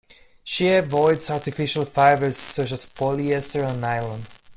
[0.43, 4.23] She avoids artificial fibres such as polyester or nylon.